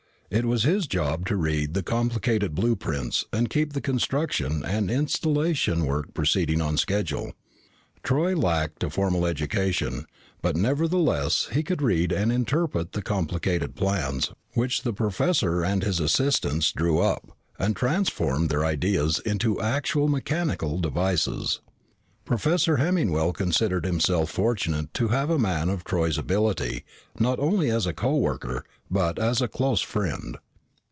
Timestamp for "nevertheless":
10.55-11.49